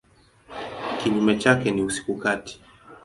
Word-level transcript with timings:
Kinyume 0.99 1.35
chake 1.39 1.71
ni 1.71 1.83
usiku 1.83 2.13
kati. 2.17 2.61